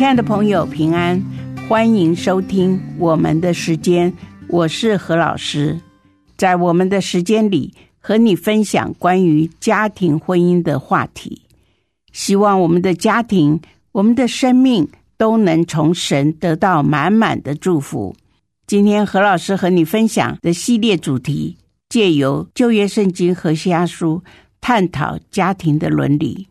[0.00, 1.22] 亲爱的朋友，平安，
[1.68, 4.10] 欢迎收听我们的时间，
[4.48, 5.78] 我是何老师。
[6.38, 11.42] 在我们的时间里，和你分享关于家庭婚姻的话题。
[12.12, 13.60] 希望我们的家庭，
[13.92, 18.16] 我们的生命都能从神得到满满的祝福。
[18.66, 21.58] 今天何老师和你分享的系列主题，
[21.90, 24.22] 借由旧约圣经和西阿书
[24.62, 26.48] 探讨家庭的伦理。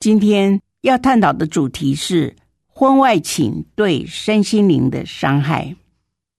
[0.00, 2.34] 今天要探讨的主题是。
[2.78, 5.74] 婚外情对身心灵的伤害，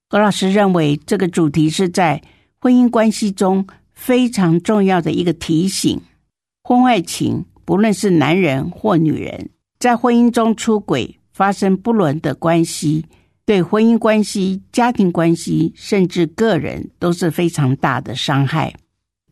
[0.07, 2.21] 何老师认为这个主题是在
[2.61, 5.99] 婚姻关系中非常重要的一个提醒。
[6.63, 9.49] 婚外情，不论是男人或女人，
[9.79, 13.03] 在婚姻中出轨、发生不伦的关系，
[13.45, 18.73] 对婚姻关系、家庭关系，甚至个人都是非常大的伤害。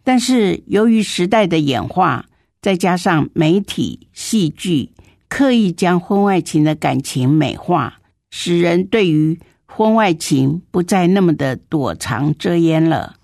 [0.03, 2.25] 但是，由于时代的演化，
[2.61, 4.89] 再加上媒体、戏剧。
[5.29, 13.15] 刻意将婚外情的感情美化，使人对于婚外情不再那么的躲藏遮掩了。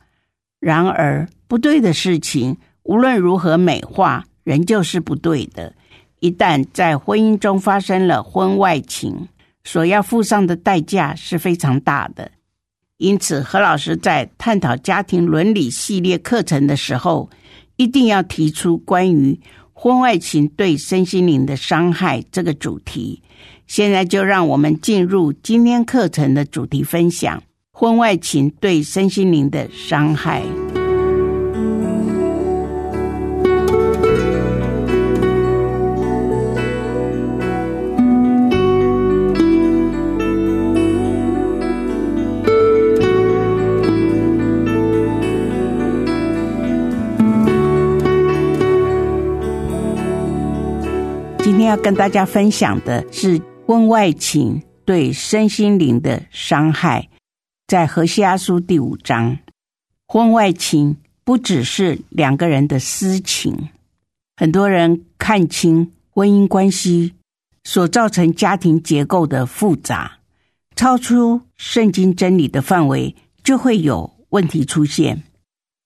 [0.59, 5.73] 然而，不对的事情无论如何美化，仍旧是不对的。
[6.19, 9.27] 一旦在婚姻中发生了婚外情，
[9.63, 12.31] 所要付上的代价是非常大的。
[12.97, 17.29] 因此，何老师在探讨家庭伦理系列课程的时候，
[17.75, 19.39] 一定要提出关于。
[19.84, 23.22] 婚外情对身心灵的伤害这个主题，
[23.67, 30.42] 现在就让我们进入今天课程的主题分享：婚外情对身心灵的伤害。
[51.73, 57.10] 要跟大家分享的是婚外情对身心灵的伤害，
[57.66, 59.39] 在何西阿书第五章，
[60.06, 63.70] 婚外情不只是两个人的私情，
[64.38, 67.16] 很多人看清婚姻关系
[67.64, 70.20] 所造成家庭结构的复杂，
[70.76, 75.23] 超出圣经真理的范围，就会有问题出现。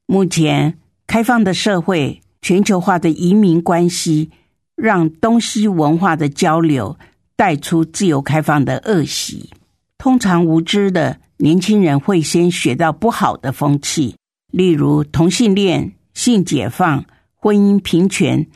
[0.05, 0.77] 目前
[1.07, 4.31] 开放的社会，全球化的移民关系。
[4.77, 6.97] 让东西文化的交流
[7.35, 9.49] 带出自由开放的恶习。
[9.97, 14.15] 通常无知的年轻人会先学到不好的风气，
[14.51, 17.03] 例如同性恋、性解放、
[17.35, 18.47] 婚姻平权，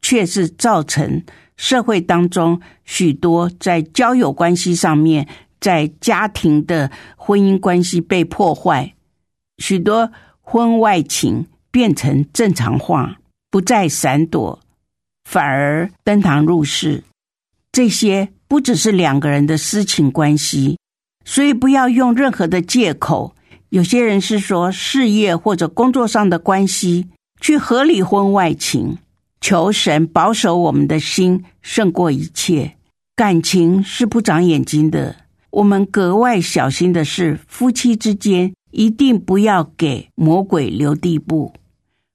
[0.00, 1.24] 却是造成
[1.56, 5.26] 社会当中许多在交友关系上面，
[5.60, 8.94] 在家庭的婚姻关系被破坏，
[9.58, 13.16] 许多婚外情变成正常化，
[13.50, 14.60] 不再闪躲。
[15.28, 17.04] 反而登堂入室，
[17.70, 20.78] 这些不只是两个人的私情关系，
[21.22, 23.34] 所以不要用任何的借口。
[23.68, 27.08] 有些人是说事业或者工作上的关系
[27.42, 28.96] 去合理婚外情，
[29.38, 32.76] 求神保守我们的心胜过一切。
[33.14, 35.14] 感情是不长眼睛的，
[35.50, 41.52] 我们格外小心的是，夫妻之间一定不要给魔鬼留地步。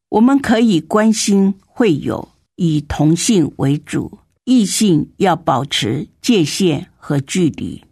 [0.09, 2.32] 我们可以关心会有。
[2.56, 7.84] 以同性为主，异性要保持界限和距离。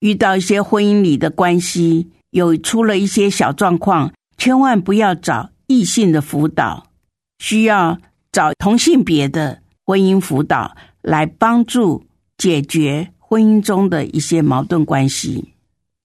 [0.00, 6.90] 遇到一些婚姻里的关系有出了一些小状况，千万不要找异性的辅导，
[7.38, 7.98] 需要
[8.30, 12.04] 找同性别的婚姻辅导来帮助
[12.36, 15.54] 解决婚姻中的一些矛盾关系，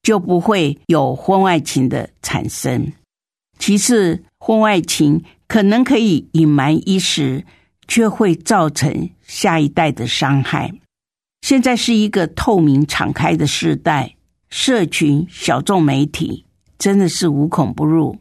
[0.01, 2.93] 就不会有婚外情的产生。
[3.57, 7.45] 其次，婚外情可能可以隐瞒一时。
[7.89, 10.71] 却会造成下一代的伤害。
[11.41, 14.15] 现在是一个透明敞开的时代，
[14.49, 16.45] 社群、小众媒体
[16.77, 18.17] 真的是无孔不入。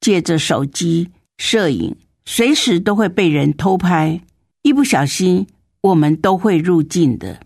[0.00, 1.96] 借着手机摄影，
[2.26, 4.20] 随时都会被人偷拍，
[4.60, 5.46] 一不小心
[5.80, 7.40] 我们都会入镜的。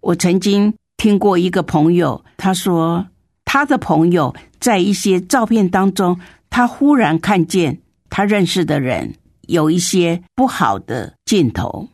[0.00, 3.06] 我曾经听过一个朋友，他说
[3.44, 6.18] 他的朋友在一些照片当中，
[6.50, 9.14] 他忽然看见他认识的人。
[9.48, 11.88] 有一些不好的镜头，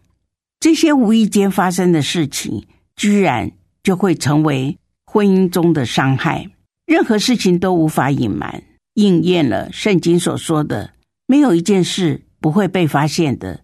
[0.61, 2.67] 这些无意间发生的事情，
[2.97, 3.50] 居然
[3.83, 6.50] 就会成为婚姻中的伤害。
[6.87, 8.62] 任何事情都无法隐瞒，
[8.95, 10.93] 应验了圣经所说的：
[11.27, 13.62] 没有一件事不会被发现的，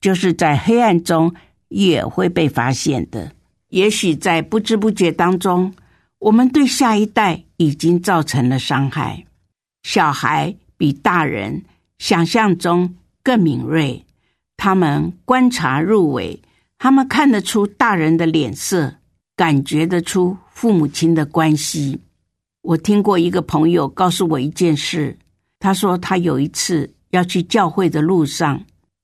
[0.00, 1.34] 就是在黑暗中
[1.68, 3.32] 也会被发现的。
[3.70, 5.74] 也许在不知不觉当中，
[6.18, 9.24] 我们对下一代已经造成了伤害。
[9.82, 11.64] 小孩比大人
[11.98, 12.94] 想象中
[13.26, 14.06] 更敏锐，
[14.56, 16.40] 他们观察入微，
[16.78, 18.94] 他们看得出大人的脸色，
[19.34, 22.00] 感觉得出父母亲的关系。
[22.62, 25.18] 我听过一个朋友告诉我一件事，
[25.58, 28.62] 他说他有一次要去教会的路上，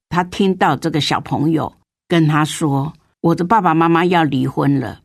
[0.08, 1.72] 他听到这个小朋友
[2.06, 2.92] 跟他说
[3.22, 5.00] ：“我的爸爸妈妈要离婚了。”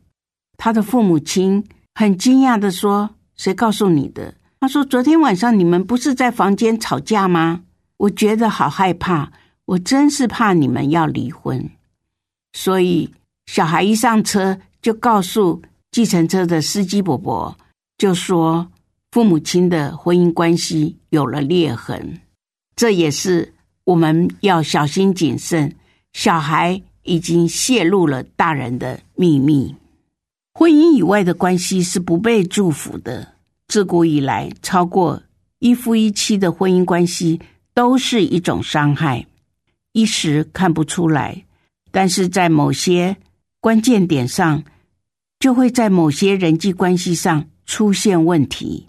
[0.56, 1.66] 他的父母亲
[1.96, 7.62] 很惊讶的说：“谁告诉你的？”他说：“昨天晚上你们不是在房间吵架吗？
[7.98, 9.30] 我觉得好害怕，
[9.66, 11.70] 我真是怕你们要离婚。
[12.52, 13.12] 所以
[13.46, 15.62] 小孩一上车就告诉
[15.92, 17.56] 计程车的司机伯伯。”
[17.98, 18.70] 就说
[19.10, 22.20] 父母亲的婚姻关系有了裂痕，
[22.76, 23.52] 这也是
[23.82, 25.74] 我们要小心谨慎。
[26.12, 29.74] 小孩已经泄露了大人的秘密，
[30.54, 33.34] 婚姻以外的关系是不被祝福的。
[33.66, 35.20] 自古以来，超过
[35.58, 37.40] 一夫一妻的婚姻关系
[37.78, 39.24] 都是一种伤害，
[39.92, 41.44] 一时看不出来，
[41.92, 43.16] 但是在某些
[43.60, 44.64] 关键点上，
[45.38, 47.46] 就会在某些人际关系上。
[47.66, 48.88] 出现问题，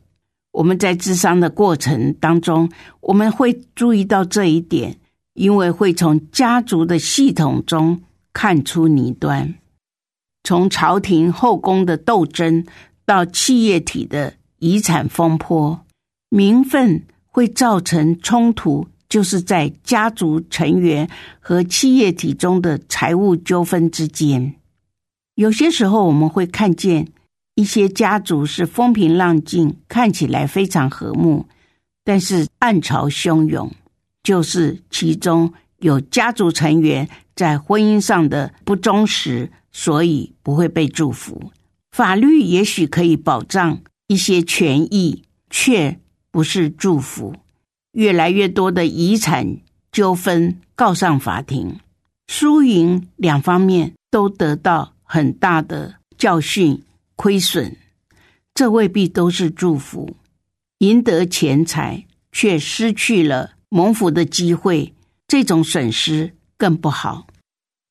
[0.53, 2.71] 我们在智商的过程当中，
[3.01, 4.97] 我们会注意到这一点，
[5.33, 8.01] 因为会从家族的系统中
[8.33, 9.53] 看出泥端，
[10.43, 12.65] 从朝廷后宫的斗争
[13.05, 15.81] 到企业体的遗产风波，
[16.29, 17.03] 名分
[17.39, 21.09] 会造成冲突，就是在家族成员
[21.39, 24.55] 和企业体中的财务纠纷之间。
[25.35, 27.07] 有些时候，我们会看见。
[27.55, 31.45] 一些家族是风平浪静，看起来非常和睦，
[32.05, 33.69] 但是暗潮汹涌，
[34.23, 41.51] 就是其中有家族成员在婚姻上的不忠实，所以不会被祝福。
[41.91, 45.99] 法律也许可以保障一些权益，却
[46.31, 47.35] 不是祝福。
[47.93, 49.57] 越来越多的遗产
[49.91, 51.79] 纠纷告上法庭，
[52.27, 56.83] 输赢两方面都得到很大的教训。
[57.15, 57.75] 亏损，
[58.53, 60.15] 这未必都是祝福。
[60.77, 64.93] 赢得钱财却失去了蒙福的机会，
[65.27, 67.27] 这种损失更不好。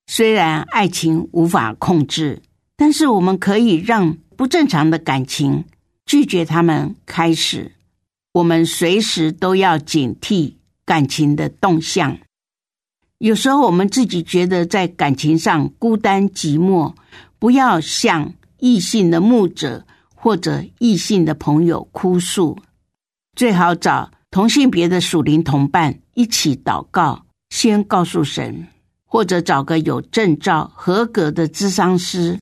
[0.07, 2.41] 虽然爱情无法控制，
[2.75, 5.67] 但是我们可以让不正常的感情
[6.07, 7.73] 拒绝他们开始。
[8.33, 10.55] 我们随时都要警惕
[10.85, 12.19] 感情的动向。
[13.19, 16.95] 有时候我们自己觉得在感情上孤单寂寞，
[17.39, 18.35] 不要向。
[18.61, 19.87] 异性的牧者
[20.17, 22.59] 或者异性的朋友哭诉，
[23.37, 28.67] 最好找同性别的属灵同伴一起祷告，先告诉神，
[29.05, 32.37] 或者找个有证照、合格的咨商师。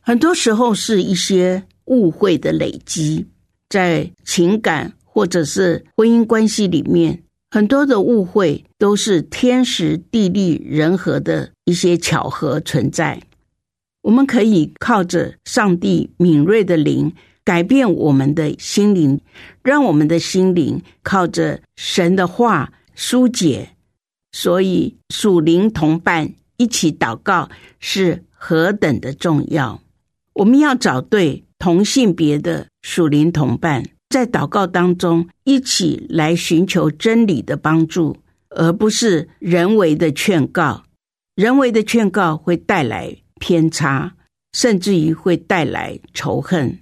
[0.00, 3.26] 很多时候是一些误会的累积，
[3.68, 13.20] 在情感或者是婚姻关系里面，很多的误会都是天时地利人和的一些巧合存在。
[14.00, 17.12] 我们可以靠着上帝敏锐的灵
[17.44, 19.20] 改变我们的心灵，
[19.62, 23.68] 让我们的心灵靠着神的话疏解。
[24.32, 29.78] 所以属灵同伴一起祷告是何等的重要！
[30.32, 38.18] 我们要找对同性别的属灵同伴，在祷告当中一起来寻求真理的帮助，
[38.50, 40.84] 而不是人为的劝告。
[41.34, 43.16] 人为的劝告会带来。
[43.40, 44.14] 偏差，
[44.52, 46.78] 甚至于会带来仇恨。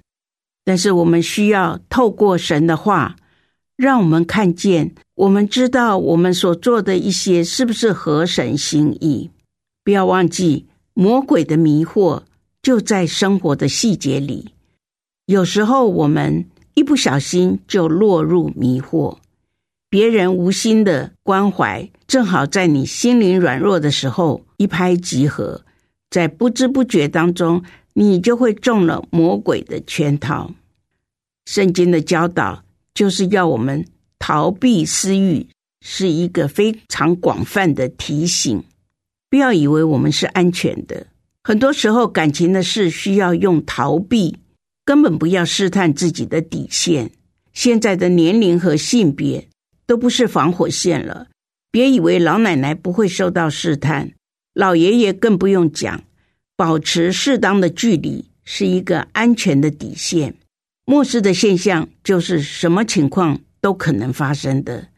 [0.63, 3.17] 但是我们需要透过神的话，
[3.79, 9.31] 让我们看见，我们知道我们所做的一些是不是合神心意。
[9.83, 12.25] 不要忘记，魔鬼的迷惑
[12.61, 14.53] 就在生活的细节里。
[15.25, 19.19] 有时候我们一不小心就落入迷惑，
[19.89, 25.63] 别人无心的关怀，正好在你心灵软弱的时候一拍即合。
[26.11, 27.63] 在不知不觉当中，
[27.95, 30.53] 你就会中了魔鬼的圈套。
[31.47, 32.63] 圣经的教导
[32.95, 33.87] 就是要我们
[34.19, 35.47] 逃避私欲，
[35.81, 38.63] 是一个非常广泛的提醒。
[39.29, 41.07] 不要以为我们是安全的，
[41.45, 44.37] 很多时候感情的事需要用逃避，
[44.91, 47.13] 根本不要试探自己的底线。
[47.53, 49.47] 现在的年龄和性别
[49.87, 51.29] 都不是防火线了，
[51.71, 54.11] 别以为老奶奶不会受到试探。
[54.53, 56.03] 老爷爷更不用讲，
[56.57, 60.35] 保持适当的距离是一个安全的底线。
[60.87, 64.89] 漠视的现象就是什么情况都可能发生的。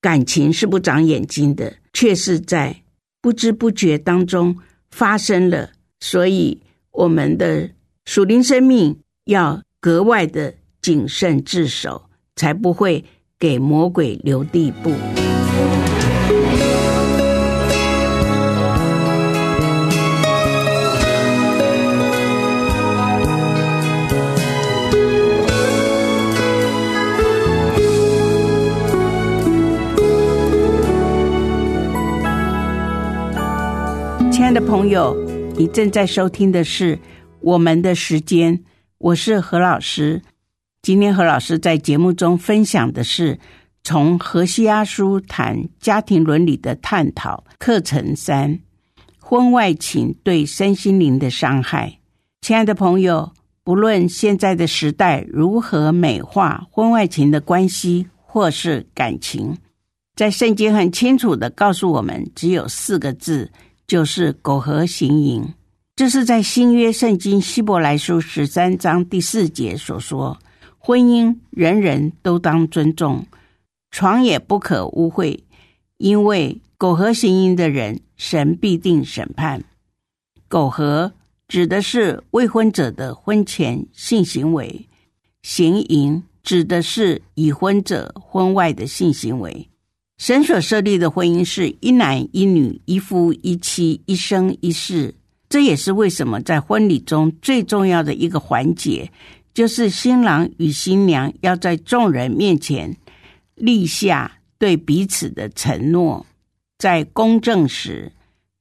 [0.00, 2.74] 感情是不长眼睛的，却是在
[3.20, 4.56] 不知不觉当中
[4.90, 5.72] 发生了。
[6.00, 7.68] 所以，我们的
[8.06, 10.52] 属灵生命要格外的
[10.82, 13.02] 谨慎自守，才不会
[13.38, 14.90] 给魔鬼留地步。
[34.30, 35.16] 亲爱的朋友，
[35.56, 36.96] 你正在收听的是
[37.40, 38.58] 《我们的时间》，
[38.98, 40.22] 我是何老师。
[40.80, 43.38] 今天何老师在节目中分享的是
[43.82, 48.60] 从何西阿书谈家庭伦理的探讨课程三：
[49.18, 51.98] 婚外情对身心灵的伤害。
[52.40, 53.32] 亲爱的朋友，
[53.62, 59.58] 不论现在的时代如何美化婚外情的关系或是感情，
[60.14, 63.50] 在圣经很清楚的告诉我们，只有四个字。
[63.86, 65.44] 就是苟合行淫，
[65.96, 70.36] 这是在新约圣经希伯来书十三章第四节所说：
[70.76, 73.24] 婚姻人人都当尊重，
[73.92, 75.38] 床也不可污秽，
[75.98, 79.62] 因为苟合行淫的人，神必定审判。
[80.48, 81.12] 苟合
[81.46, 84.88] 指的是未婚者的婚前性行为，
[85.42, 89.68] 行淫指的是已婚者婚外的性行为。
[90.18, 95.14] 神所设立的婚姻是一男一女、一夫一妻、一生一世。
[95.54, 99.08] 这也是为什么在婚礼中最重要的一个环节，
[99.54, 102.96] 就是新郎与新娘要在众人面前
[103.54, 106.26] 立下对彼此的承诺。
[106.76, 108.10] 在公证时，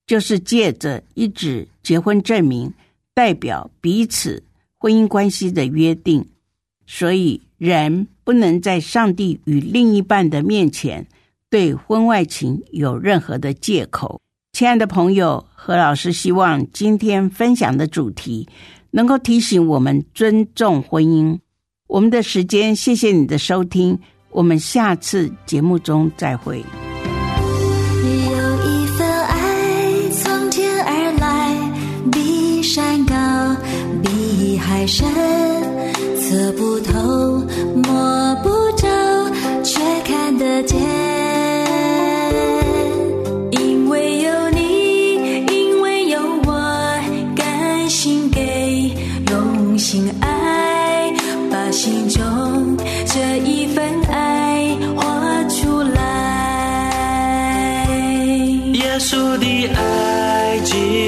[0.05, 2.71] 就是借着一纸结婚证明，
[3.15, 4.43] 代表彼此
[4.77, 6.23] 婚姻关系的约定。
[6.85, 11.07] 所以，人不能在上帝与另一半的面前。
[11.49, 14.21] 对婚外情有任何的借口，
[14.53, 18.47] 亲爱的朋友，何老师希望今天分享的主题
[18.91, 21.39] 能够提醒我们尊重婚姻。
[21.87, 23.97] 我们的时间，谢谢你的收听，
[24.29, 26.59] 我们下次节目中再会。
[26.59, 26.63] 有
[28.63, 33.15] 一份爱从天而来，比山高，
[34.03, 35.03] 比海深，
[36.21, 37.39] 测不透，
[37.73, 38.87] 摸不着，
[39.63, 41.12] 却看得见。
[60.63, 61.02] 记